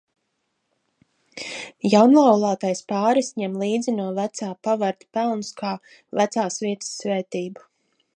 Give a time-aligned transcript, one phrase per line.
[1.93, 5.75] Jaunlaulātais pāris ņem līdzi no vecā pavarda pelnus kā
[6.21, 7.69] vecās vietas svētību.